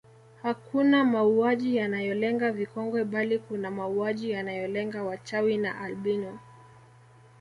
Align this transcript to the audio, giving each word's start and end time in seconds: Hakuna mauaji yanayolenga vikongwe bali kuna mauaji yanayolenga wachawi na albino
Hakuna 0.43 1.05
mauaji 1.05 1.75
yanayolenga 1.75 2.51
vikongwe 2.51 3.03
bali 3.05 3.39
kuna 3.39 3.71
mauaji 3.71 4.29
yanayolenga 4.31 5.03
wachawi 5.03 5.57
na 5.57 5.79
albino 5.81 6.39